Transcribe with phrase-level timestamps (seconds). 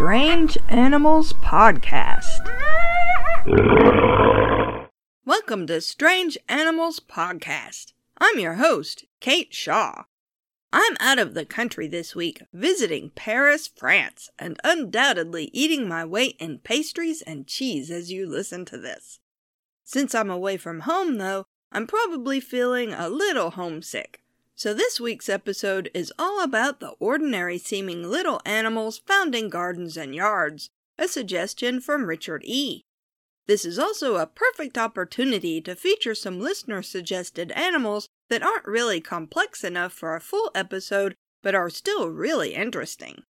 [0.00, 2.48] Strange Animals Podcast.
[5.26, 7.92] Welcome to Strange Animals Podcast.
[8.16, 10.04] I'm your host, Kate Shaw.
[10.72, 16.36] I'm out of the country this week, visiting Paris, France, and undoubtedly eating my weight
[16.40, 19.20] in pastries and cheese as you listen to this.
[19.84, 24.22] Since I'm away from home, though, I'm probably feeling a little homesick.
[24.60, 29.96] So, this week's episode is all about the ordinary seeming little animals found in gardens
[29.96, 32.82] and yards, a suggestion from Richard E.
[33.46, 39.00] This is also a perfect opportunity to feature some listener suggested animals that aren't really
[39.00, 43.22] complex enough for a full episode but are still really interesting.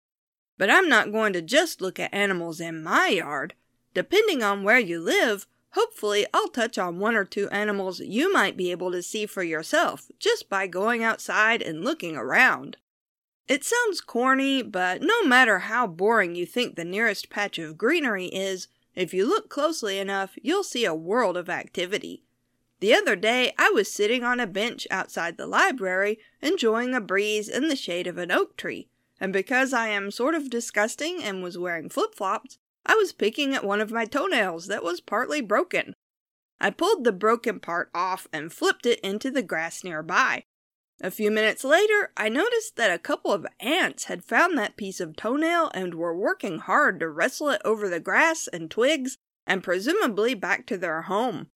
[0.57, 3.53] But I'm not going to just look at animals in my yard.
[3.93, 8.57] Depending on where you live, Hopefully, I'll touch on one or two animals you might
[8.57, 12.77] be able to see for yourself just by going outside and looking around.
[13.47, 18.27] It sounds corny, but no matter how boring you think the nearest patch of greenery
[18.27, 22.23] is, if you look closely enough, you'll see a world of activity.
[22.79, 27.49] The other day, I was sitting on a bench outside the library, enjoying a breeze
[27.49, 28.87] in the shade of an oak tree,
[29.19, 32.57] and because I am sort of disgusting and was wearing flip flops,
[32.89, 35.93] I was picking at one of my toenails that was partly broken.
[36.59, 40.41] I pulled the broken part off and flipped it into the grass nearby.
[40.99, 44.99] A few minutes later, I noticed that a couple of ants had found that piece
[44.99, 49.63] of toenail and were working hard to wrestle it over the grass and twigs and
[49.63, 51.51] presumably back to their home.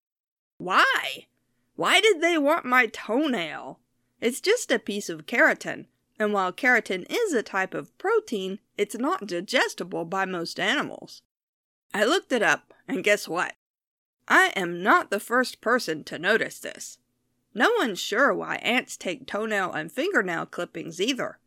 [0.58, 1.26] Why?
[1.74, 3.80] Why did they want my toenail?
[4.20, 5.86] It's just a piece of keratin,
[6.18, 11.22] and while keratin is a type of protein, it's not digestible by most animals.
[11.92, 13.54] I looked it up, and guess what?
[14.28, 16.98] I am not the first person to notice this.
[17.54, 21.38] No one's sure why ants take toenail and fingernail clippings either.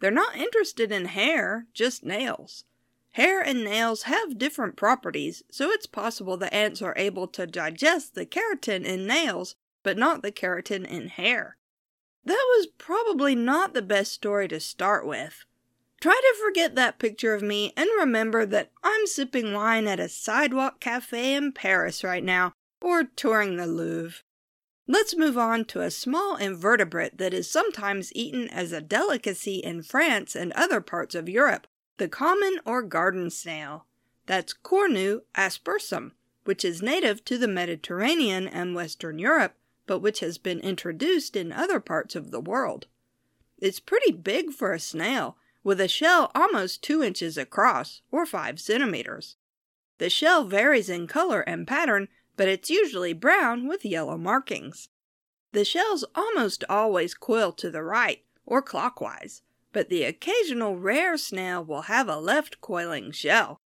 [0.00, 2.64] They're not interested in hair, just nails.
[3.12, 8.14] Hair and nails have different properties, so it's possible the ants are able to digest
[8.14, 11.56] the keratin in nails, but not the keratin in hair.
[12.24, 15.44] That was probably not the best story to start with.
[16.00, 20.08] Try to forget that picture of me and remember that I'm sipping wine at a
[20.08, 24.22] sidewalk cafe in Paris right now, or touring the Louvre.
[24.86, 29.82] Let's move on to a small invertebrate that is sometimes eaten as a delicacy in
[29.82, 33.86] France and other parts of Europe the common or garden snail.
[34.26, 36.12] That's Cornu aspersum,
[36.44, 39.54] which is native to the Mediterranean and Western Europe
[39.86, 42.86] but which has been introduced in other parts of the world.
[43.58, 48.60] It's pretty big for a snail, with a shell almost two inches across, or five
[48.60, 49.36] centimeters.
[49.98, 54.88] The shell varies in color and pattern, but it's usually brown with yellow markings.
[55.52, 61.64] The shells almost always coil to the right, or clockwise, but the occasional rare snail
[61.64, 63.60] will have a left coiling shell.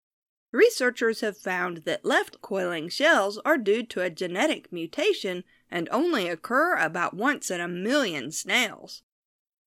[0.51, 6.27] Researchers have found that left coiling shells are due to a genetic mutation and only
[6.27, 9.01] occur about once in a million snails.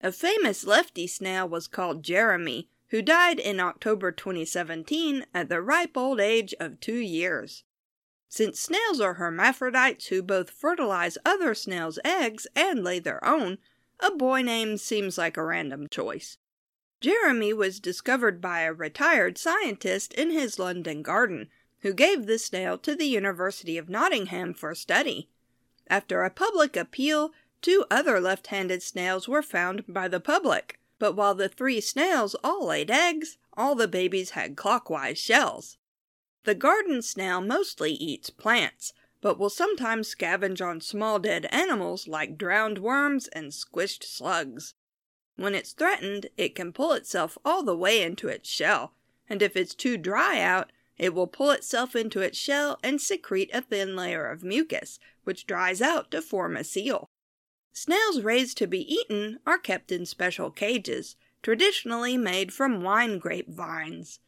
[0.00, 5.96] A famous lefty snail was called Jeremy, who died in October 2017 at the ripe
[5.96, 7.64] old age of two years.
[8.28, 13.58] Since snails are hermaphrodites who both fertilize other snails' eggs and lay their own,
[14.00, 16.38] a boy name seems like a random choice.
[17.00, 21.48] Jeremy was discovered by a retired scientist in his London garden,
[21.80, 25.28] who gave the snail to the University of Nottingham for study.
[25.90, 27.32] After a public appeal,
[27.62, 32.34] two other left handed snails were found by the public, but while the three snails
[32.44, 35.78] all laid eggs, all the babies had clockwise shells.
[36.44, 42.38] The garden snail mostly eats plants, but will sometimes scavenge on small dead animals like
[42.38, 44.74] drowned worms and squished slugs.
[45.36, 48.94] When it's threatened, it can pull itself all the way into its shell,
[49.28, 53.50] and if it's too dry out, it will pull itself into its shell and secrete
[53.52, 57.08] a thin layer of mucus, which dries out to form a seal.
[57.72, 63.48] Snails raised to be eaten are kept in special cages, traditionally made from wine grape
[63.48, 64.18] vines.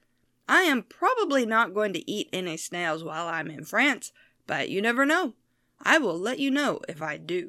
[0.48, 4.12] I am probably not going to eat any snails while I'm in France,
[4.46, 5.34] but you never know.
[5.82, 7.48] I will let you know if I do.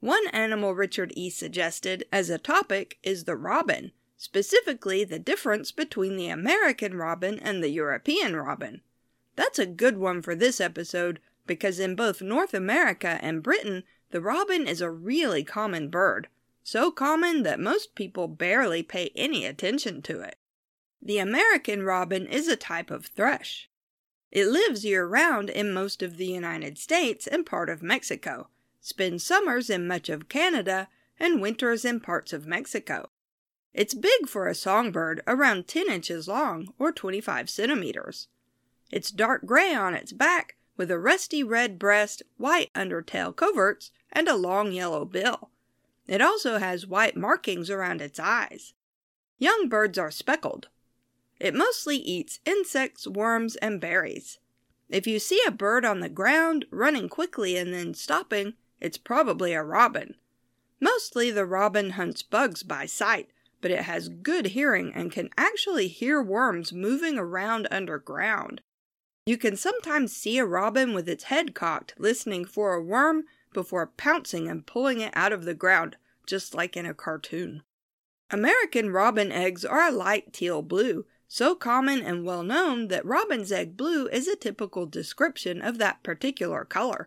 [0.00, 1.30] One animal Richard E.
[1.30, 7.62] suggested as a topic is the robin, specifically the difference between the American robin and
[7.62, 8.82] the European robin.
[9.36, 14.20] That's a good one for this episode because in both North America and Britain, the
[14.20, 16.28] robin is a really common bird,
[16.62, 20.36] so common that most people barely pay any attention to it.
[21.00, 23.70] The American robin is a type of thrush.
[24.30, 28.48] It lives year round in most of the United States and part of Mexico
[28.80, 30.88] spends summers in much of Canada,
[31.20, 33.10] and winters in parts of Mexico.
[33.74, 38.28] It's big for a songbird, around 10 inches long or 25 centimeters.
[38.90, 44.28] It's dark gray on its back with a rusty red breast, white undertail coverts, and
[44.28, 45.50] a long yellow bill.
[46.06, 48.72] It also has white markings around its eyes.
[49.38, 50.68] Young birds are speckled.
[51.38, 54.38] It mostly eats insects, worms, and berries.
[54.88, 59.52] If you see a bird on the ground running quickly and then stopping, it's probably
[59.52, 60.14] a robin.
[60.80, 63.28] Mostly the robin hunts bugs by sight,
[63.60, 68.60] but it has good hearing and can actually hear worms moving around underground.
[69.26, 73.86] You can sometimes see a robin with its head cocked listening for a worm before
[73.86, 75.96] pouncing and pulling it out of the ground,
[76.26, 77.62] just like in a cartoon.
[78.30, 83.52] American robin eggs are a light teal blue, so common and well known that robin's
[83.52, 87.06] egg blue is a typical description of that particular color.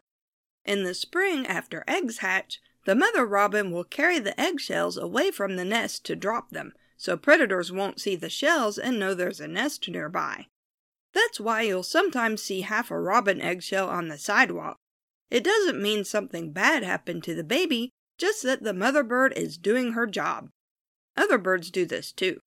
[0.63, 5.56] In the spring, after eggs hatch, the mother robin will carry the eggshells away from
[5.56, 9.48] the nest to drop them, so predators won't see the shells and know there's a
[9.48, 10.48] nest nearby.
[11.13, 14.78] That's why you'll sometimes see half a robin eggshell on the sidewalk.
[15.30, 19.57] It doesn't mean something bad happened to the baby, just that the mother bird is
[19.57, 20.50] doing her job.
[21.18, 22.39] Other birds do this too.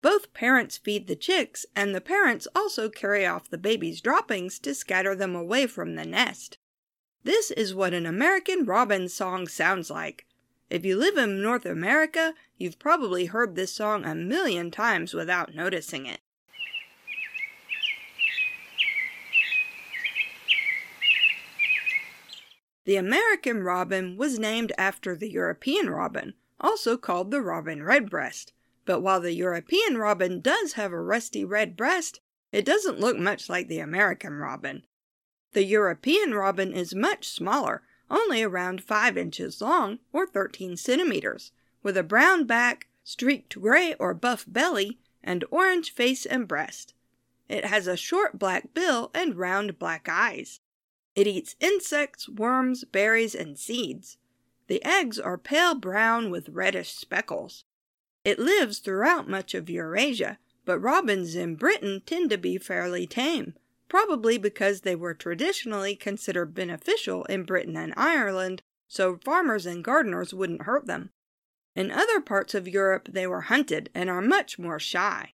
[0.00, 4.74] Both parents feed the chicks, and the parents also carry off the baby's droppings to
[4.74, 6.56] scatter them away from the nest.
[7.28, 10.24] This is what an American robin song sounds like.
[10.70, 15.54] If you live in North America, you've probably heard this song a million times without
[15.54, 16.20] noticing it.
[22.86, 28.54] The American robin was named after the European robin, also called the robin redbreast.
[28.86, 32.20] But while the European robin does have a rusty red breast,
[32.52, 34.84] it doesn't look much like the American robin.
[35.58, 41.50] The European robin is much smaller, only around 5 inches long or 13 centimeters,
[41.82, 46.94] with a brown back, streaked gray or buff belly, and orange face and breast.
[47.48, 50.60] It has a short black bill and round black eyes.
[51.16, 54.16] It eats insects, worms, berries, and seeds.
[54.68, 57.64] The eggs are pale brown with reddish speckles.
[58.24, 63.54] It lives throughout much of Eurasia, but robins in Britain tend to be fairly tame,
[63.88, 70.32] probably because they were traditionally considered beneficial in Britain and Ireland, so farmers and gardeners
[70.32, 71.10] wouldn't hurt them.
[71.74, 75.32] In other parts of Europe, they were hunted and are much more shy.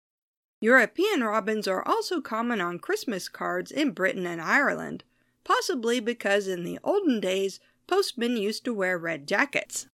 [0.61, 5.05] European robins are also common on Christmas cards in Britain and Ireland,
[5.45, 9.87] possibly because in the olden days postmen used to wear red jackets.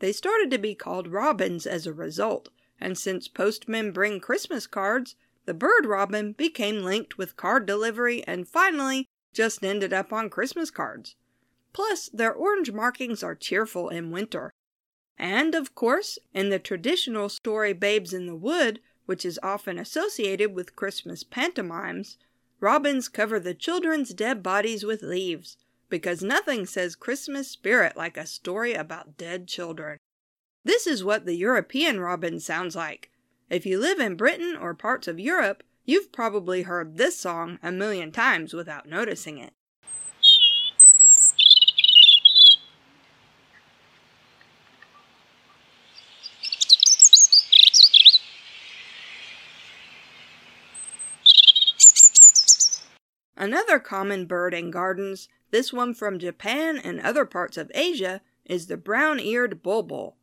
[0.00, 2.48] They started to be called robins as a result,
[2.80, 5.14] and since postmen bring Christmas cards,
[5.50, 10.70] the bird robin became linked with card delivery and finally just ended up on Christmas
[10.70, 11.16] cards.
[11.72, 14.52] Plus, their orange markings are cheerful in winter.
[15.18, 20.54] And, of course, in the traditional story Babes in the Wood, which is often associated
[20.54, 22.16] with Christmas pantomimes,
[22.60, 25.56] robins cover the children's dead bodies with leaves,
[25.88, 29.98] because nothing says Christmas spirit like a story about dead children.
[30.64, 33.10] This is what the European robin sounds like.
[33.50, 37.72] If you live in Britain or parts of Europe, you've probably heard this song a
[37.72, 39.52] million times without noticing it.
[53.36, 58.68] Another common bird in gardens, this one from Japan and other parts of Asia, is
[58.68, 60.14] the brown eared bulbul.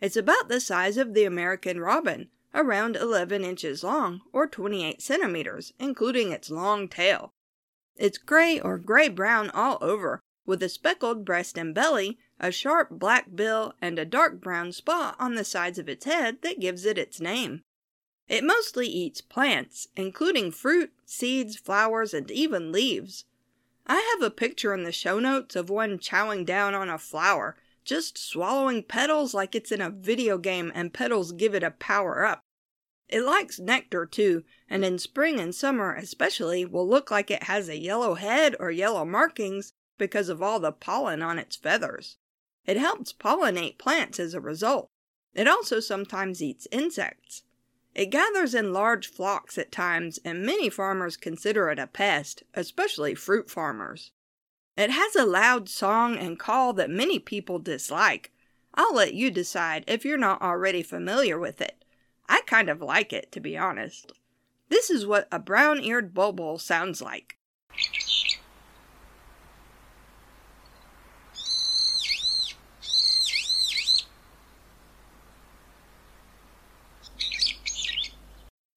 [0.00, 5.72] It's about the size of the American robin, around 11 inches long or 28 centimeters,
[5.78, 7.32] including its long tail.
[7.96, 12.90] It's gray or gray brown all over, with a speckled breast and belly, a sharp
[12.90, 16.84] black bill, and a dark brown spot on the sides of its head that gives
[16.84, 17.62] it its name.
[18.28, 23.24] It mostly eats plants, including fruit, seeds, flowers, and even leaves.
[23.86, 27.56] I have a picture in the show notes of one chowing down on a flower
[27.84, 32.24] just swallowing petals like it's in a video game and petals give it a power
[32.24, 32.40] up.
[33.08, 37.68] It likes nectar too, and in spring and summer especially will look like it has
[37.68, 42.16] a yellow head or yellow markings because of all the pollen on its feathers.
[42.64, 44.88] It helps pollinate plants as a result.
[45.34, 47.42] It also sometimes eats insects.
[47.94, 53.14] It gathers in large flocks at times, and many farmers consider it a pest, especially
[53.14, 54.12] fruit farmers.
[54.76, 58.32] It has a loud song and call that many people dislike.
[58.74, 61.84] I'll let you decide if you're not already familiar with it.
[62.26, 64.12] I kind of like it, to be honest.
[64.70, 67.36] This is what a brown eared bulbul sounds like.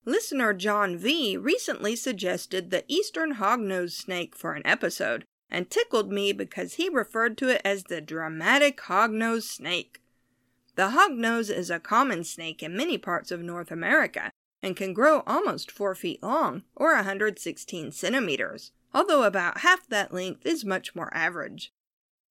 [0.04, 6.34] Listener John V recently suggested the eastern hognose snake for an episode and tickled me
[6.34, 10.02] because he referred to it as the dramatic hognose snake.
[10.76, 15.24] The hognose is a common snake in many parts of North America and can grow
[15.28, 21.14] almost 4 feet long or 116 centimeters, although about half that length is much more
[21.14, 21.72] average.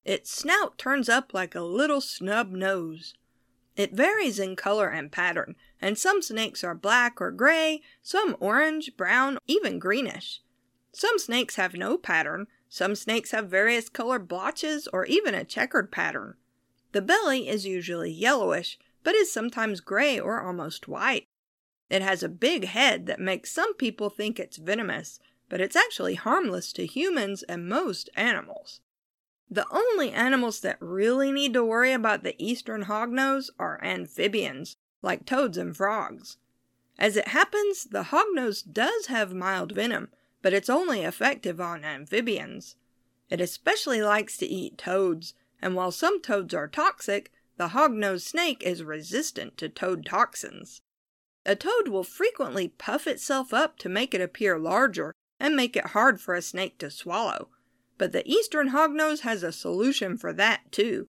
[0.04, 3.14] Its snout turns up like a little snub nose.
[3.76, 8.96] It varies in color and pattern, and some snakes are black or gray, some orange,
[8.96, 10.40] brown, even greenish.
[10.92, 15.92] Some snakes have no pattern, some snakes have various colored blotches or even a checkered
[15.92, 16.34] pattern.
[16.92, 21.26] The belly is usually yellowish, but is sometimes gray or almost white.
[21.90, 26.14] It has a big head that makes some people think it's venomous, but it's actually
[26.14, 28.80] harmless to humans and most animals.
[29.50, 35.26] The only animals that really need to worry about the eastern hognose are amphibians, like
[35.26, 36.38] toads and frogs.
[36.98, 40.08] As it happens, the hognose does have mild venom,
[40.44, 42.76] but it's only effective on amphibians.
[43.30, 45.32] It especially likes to eat toads,
[45.62, 50.82] and while some toads are toxic, the hognose snake is resistant to toad toxins.
[51.46, 55.86] A toad will frequently puff itself up to make it appear larger and make it
[55.86, 57.48] hard for a snake to swallow,
[57.96, 61.06] but the eastern hognose has a solution for that too.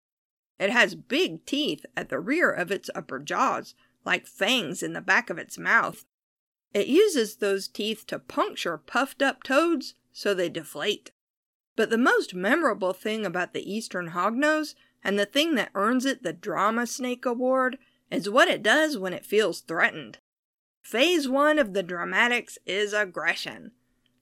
[0.60, 3.74] It has big teeth at the rear of its upper jaws,
[4.04, 6.04] like fangs in the back of its mouth.
[6.74, 11.12] It uses those teeth to puncture puffed up toads so they deflate.
[11.76, 16.22] But the most memorable thing about the eastern hognose, and the thing that earns it
[16.22, 17.78] the Drama Snake Award,
[18.10, 20.18] is what it does when it feels threatened.
[20.82, 23.72] Phase one of the dramatics is aggression.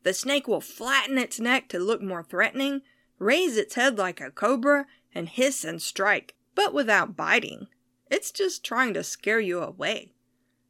[0.02, 2.82] The snake will flatten its neck to look more threatening,
[3.18, 7.68] raise its head like a cobra, and hiss and strike, but without biting.
[8.10, 10.12] It's just trying to scare you away.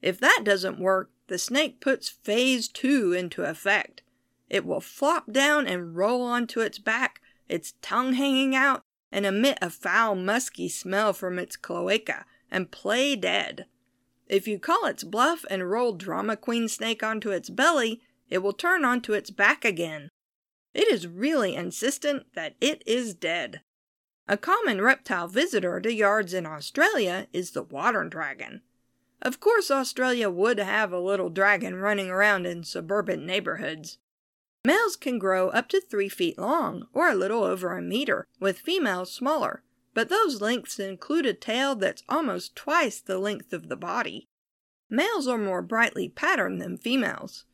[0.00, 4.02] If that doesn't work, the snake puts phase two into effect.
[4.50, 9.56] It will flop down and roll onto its back, its tongue hanging out, and emit
[9.62, 13.64] a foul, musky smell from its cloaca, and play dead.
[14.26, 18.52] If you call its bluff and roll Drama Queen Snake onto its belly, it will
[18.52, 20.10] turn onto its back again.
[20.74, 23.62] It is really insistent that it is dead.
[24.28, 28.60] A common reptile visitor to yards in Australia is the water dragon.
[29.22, 33.98] Of course, Australia would have a little dragon running around in suburban neighborhoods.
[34.66, 38.58] Males can grow up to three feet long, or a little over a meter, with
[38.58, 39.62] females smaller,
[39.94, 44.26] but those lengths include a tail that's almost twice the length of the body.
[44.90, 47.44] Males are more brightly patterned than females.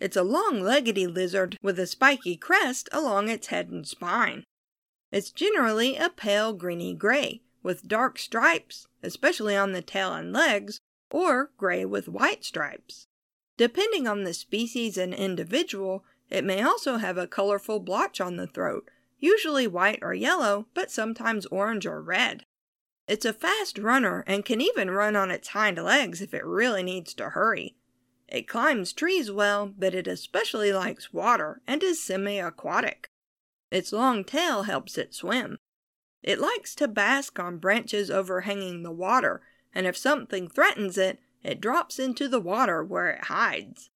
[0.00, 4.44] It's a long leggedy lizard with a spiky crest along its head and spine.
[5.12, 10.80] It's generally a pale greeny gray, with dark stripes, especially on the tail and legs,
[11.10, 13.06] or gray with white stripes.
[13.56, 18.46] Depending on the species and individual, it may also have a colorful blotch on the
[18.46, 22.44] throat, usually white or yellow, but sometimes orange or red.
[23.06, 26.82] It's a fast runner and can even run on its hind legs if it really
[26.82, 27.74] needs to hurry.
[28.28, 33.10] It climbs trees well, but it especially likes water and is semi aquatic.
[33.70, 35.58] Its long tail helps it swim.
[36.22, 39.42] It likes to bask on branches overhanging the water,
[39.74, 43.90] and if something threatens it, it drops into the water where it hides.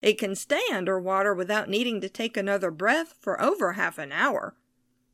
[0.00, 4.54] It can stay underwater without needing to take another breath for over half an hour.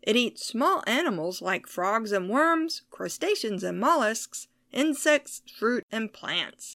[0.02, 6.76] It eats small animals like frogs and worms, crustaceans and mollusks, insects, fruit, and plants.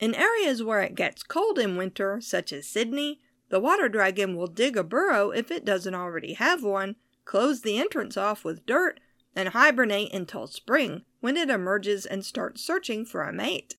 [0.00, 4.48] In areas where it gets cold in winter, such as Sydney, the water dragon will
[4.48, 8.98] dig a burrow if it doesn't already have one, close the entrance off with dirt,
[9.36, 13.76] and hibernate until spring, when it emerges and starts searching for a mate.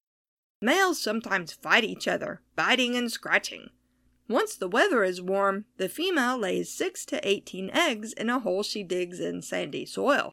[0.62, 3.70] Males sometimes fight each other, biting and scratching.
[4.30, 8.64] Once the weather is warm, the female lays 6 to 18 eggs in a hole
[8.64, 10.32] she digs in sandy soil.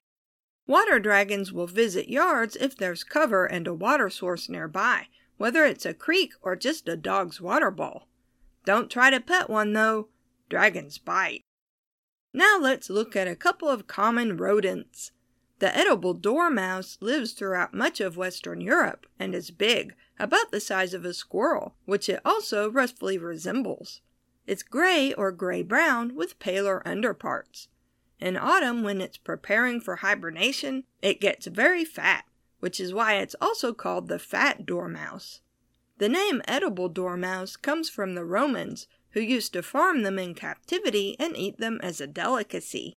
[0.66, 5.86] Water dragons will visit yards if there's cover and a water source nearby, whether it's
[5.86, 8.08] a creek or just a dog's water bowl.
[8.64, 10.08] Don't try to pet one though,
[10.48, 11.43] dragons bite.
[12.34, 15.12] Now let's look at a couple of common rodents.
[15.60, 20.92] The edible dormouse lives throughout much of Western Europe and is big, about the size
[20.92, 24.02] of a squirrel, which it also roughly resembles.
[24.46, 27.68] It's gray or gray brown with paler underparts.
[28.20, 32.26] In autumn, when it's preparing for hibernation, it gets very fat
[32.64, 35.42] which is why it's also called the fat dormouse.
[35.98, 41.16] The name edible dormouse comes from the Romans, who used to farm them in captivity
[41.18, 42.94] and eat them as a delicacy.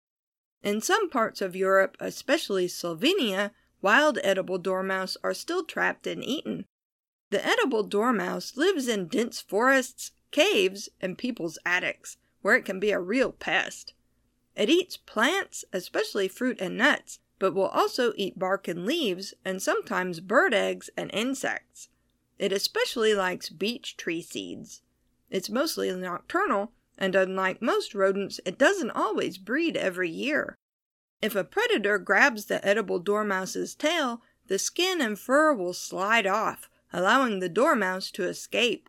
[0.62, 6.64] In some parts of Europe, especially Slovenia, wild edible dormouse are still trapped and eaten.
[7.30, 12.90] The edible dormouse lives in dense forests, caves, and people's attics, where it can be
[12.92, 13.92] a real pest.
[14.56, 19.62] It eats plants, especially fruit and nuts, but will also eat bark and leaves, and
[19.62, 21.90] sometimes bird eggs and insects.
[22.38, 24.80] It especially likes beech tree seeds.
[25.30, 30.56] It's mostly nocturnal, and unlike most rodents, it doesn't always breed every year.
[31.20, 36.68] If a predator grabs the edible dormouse's tail, the skin and fur will slide off,
[36.92, 38.88] allowing the dormouse to escape.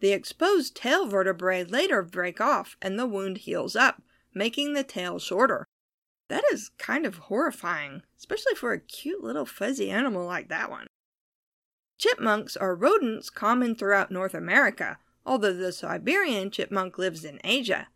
[0.00, 4.02] The exposed tail vertebrae later break off and the wound heals up,
[4.34, 5.66] making the tail shorter.
[6.28, 10.86] That is kind of horrifying, especially for a cute little fuzzy animal like that one.
[11.98, 17.88] Chipmunks are rodents common throughout North America, although the Siberian chipmunk lives in Asia.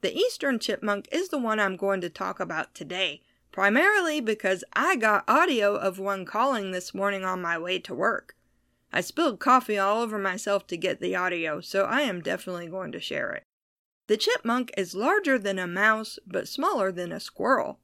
[0.00, 3.20] The eastern chipmunk is the one I'm going to talk about today,
[3.50, 8.36] primarily because I got audio of one calling this morning on my way to work.
[8.92, 12.92] I spilled coffee all over myself to get the audio, so I am definitely going
[12.92, 13.42] to share it.
[14.06, 17.80] The chipmunk is larger than a mouse, but smaller than a squirrel.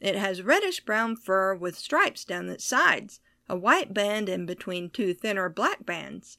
[0.00, 3.20] It has reddish brown fur with stripes down its sides,
[3.50, 6.38] a white band in between two thinner black bands.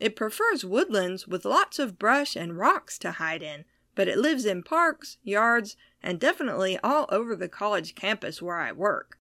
[0.00, 4.46] It prefers woodlands with lots of brush and rocks to hide in, but it lives
[4.46, 9.18] in parks, yards, and definitely all over the college campus where I work.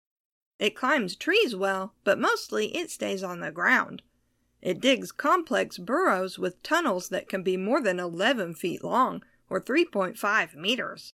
[0.60, 4.04] It climbs trees well, but mostly it stays on the ground.
[4.62, 9.60] It digs complex burrows with tunnels that can be more than 11 feet long, or
[9.60, 11.12] 3.5 meters.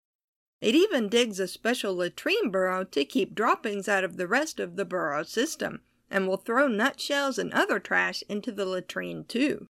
[0.59, 4.75] It even digs a special latrine burrow to keep droppings out of the rest of
[4.75, 5.81] the burrow system,
[6.13, 9.67] and will throw nutshells and other trash into the latrine too.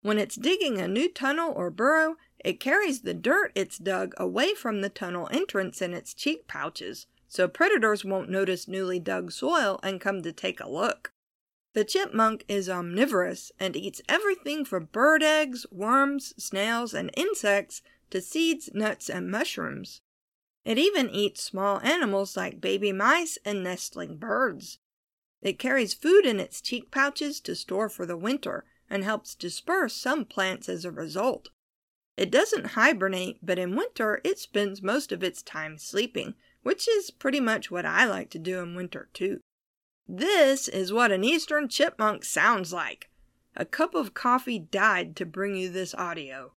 [0.00, 4.54] When it's digging a new tunnel or burrow, it carries the dirt it's dug away
[4.54, 9.78] from the tunnel entrance in its cheek pouches, so predators won't notice newly dug soil
[9.82, 11.12] and come to take a look.
[11.74, 18.22] The chipmunk is omnivorous and eats everything from bird eggs, worms, snails, and insects to
[18.22, 20.00] seeds, nuts, and mushrooms.
[20.64, 24.78] It even eats small animals like baby mice and nestling birds.
[25.44, 29.94] It carries food in its cheek pouches to store for the winter and helps disperse
[29.94, 31.50] some plants as a result.
[32.16, 37.10] It doesn't hibernate, but in winter it spends most of its time sleeping, which is
[37.10, 39.40] pretty much what I like to do in winter too.
[40.08, 43.10] This is what an eastern chipmunk sounds like.
[43.54, 46.52] A cup of coffee died to bring you this audio.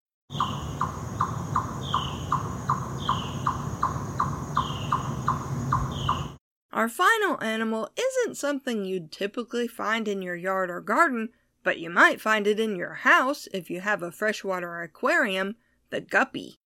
[6.76, 11.30] Our final animal isn't something you'd typically find in your yard or garden,
[11.64, 15.56] but you might find it in your house if you have a freshwater aquarium
[15.90, 16.58] the guppy.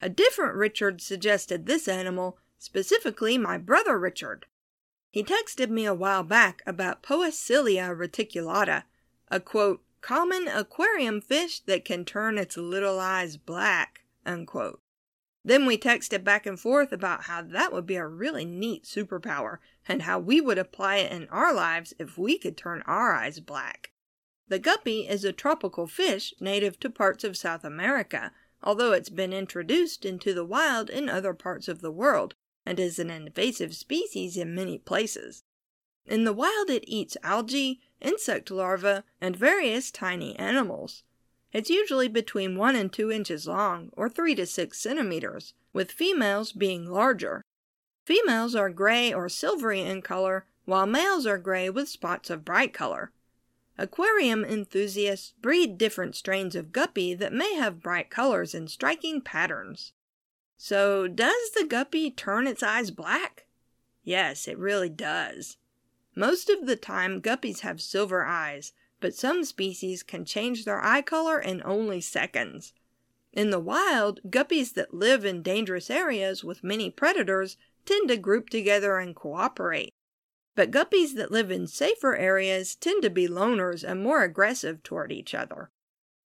[0.00, 4.46] A different Richard suggested this animal, specifically my brother Richard.
[5.12, 8.82] He texted me a while back about Poecilia reticulata,
[9.28, 14.80] a quote, common aquarium fish that can turn its little eyes black, unquote.
[15.44, 19.58] Then we texted back and forth about how that would be a really neat superpower
[19.86, 23.40] and how we would apply it in our lives if we could turn our eyes
[23.40, 23.92] black.
[24.48, 29.34] The guppy is a tropical fish native to parts of South America, although it's been
[29.34, 34.38] introduced into the wild in other parts of the world and is an invasive species
[34.38, 35.44] in many places.
[36.06, 41.02] In the wild, it eats algae, insect larvae, and various tiny animals.
[41.54, 46.50] It's usually between 1 and 2 inches long, or 3 to 6 centimeters, with females
[46.50, 47.42] being larger.
[48.04, 52.74] Females are gray or silvery in color, while males are gray with spots of bright
[52.74, 53.12] color.
[53.78, 59.92] Aquarium enthusiasts breed different strains of guppy that may have bright colors and striking patterns.
[60.56, 63.46] So, does the guppy turn its eyes black?
[64.02, 65.56] Yes, it really does.
[66.16, 68.72] Most of the time, guppies have silver eyes,
[69.04, 72.72] but some species can change their eye color in only seconds.
[73.34, 78.48] In the wild, guppies that live in dangerous areas with many predators tend to group
[78.48, 79.92] together and cooperate.
[80.54, 85.12] But guppies that live in safer areas tend to be loners and more aggressive toward
[85.12, 85.70] each other.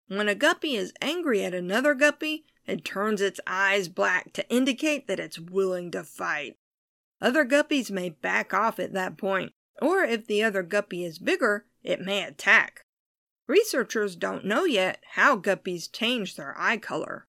[0.08, 5.08] When a guppy is angry at another guppy, it turns its eyes black to indicate
[5.08, 6.58] that it's willing to fight.
[7.20, 11.66] Other guppies may back off at that point, or if the other guppy is bigger,
[11.84, 12.86] it may attack.
[13.48, 17.28] Researchers don't know yet how guppies change their eye color.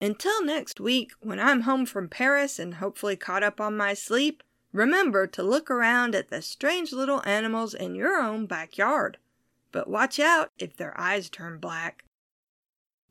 [0.00, 4.42] Until next week, when I'm home from Paris and hopefully caught up on my sleep,
[4.72, 9.16] remember to look around at the strange little animals in your own backyard.
[9.72, 12.04] But watch out if their eyes turn black.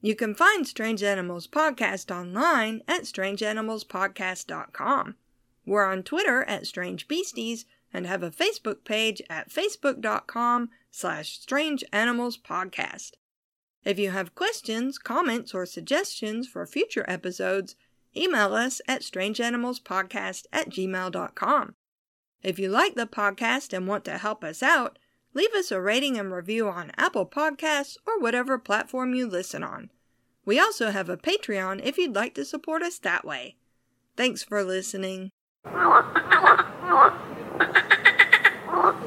[0.02, 5.16] You can find Strange Animals Podcast online at strangeanimalspodcast.com.
[5.66, 11.84] We're on Twitter at Strange Beasties and have a Facebook page at facebook.com slash strange
[11.94, 13.12] animals podcast.
[13.86, 17.76] If you have questions, comments, or suggestions for future episodes,
[18.16, 21.76] email us at strangeanimalspodcast at gmail.com.
[22.42, 25.00] If you like the podcast and want to help us out,
[25.34, 29.90] leave us a rating and review on Apple Podcasts or whatever platform you listen on.
[30.46, 33.56] We also have a Patreon if you'd like to support us that way.
[34.16, 35.32] Thanks for listening.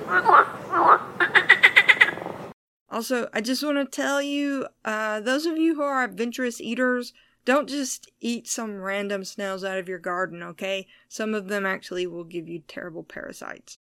[2.89, 7.13] Also, I just want to tell you, uh, those of you who are adventurous eaters,
[7.45, 10.87] don't just eat some random snails out of your garden, okay?
[11.09, 13.79] Some of them actually will give you terrible parasites.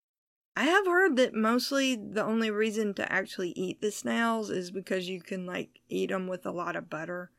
[0.56, 5.08] I have heard that mostly the only reason to actually eat the snails is because
[5.08, 7.30] you can, like, eat them with a lot of butter.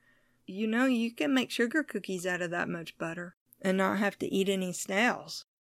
[0.46, 4.17] You know, you can make sugar cookies out of that much butter and not have
[4.20, 5.46] to eat any snails.